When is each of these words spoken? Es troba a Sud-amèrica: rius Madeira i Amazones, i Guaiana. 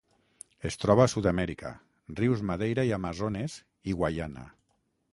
Es 0.69 0.77
troba 0.83 1.03
a 1.05 1.11
Sud-amèrica: 1.13 1.71
rius 2.21 2.43
Madeira 2.53 2.89
i 2.91 2.97
Amazones, 3.01 3.63
i 3.93 3.99
Guaiana. 4.01 4.53